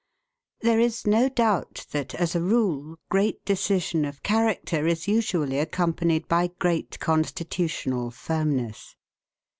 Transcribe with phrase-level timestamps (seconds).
[0.61, 6.27] There is no doubt that, as a rule, great decision of character is usually accompanied
[6.27, 8.95] by great constitutional firmness.